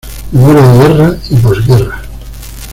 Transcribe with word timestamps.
Memoria 0.31 0.63
de 0.67 0.77
guerra 0.79 1.17
y 1.29 1.35
posguerra". 1.35 2.01